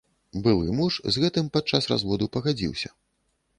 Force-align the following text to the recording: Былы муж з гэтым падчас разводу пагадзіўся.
Былы 0.45 0.69
муж 0.77 0.93
з 1.17 1.25
гэтым 1.25 1.51
падчас 1.59 1.83
разводу 1.93 2.31
пагадзіўся. 2.39 2.89